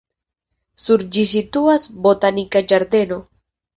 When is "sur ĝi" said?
0.85-1.25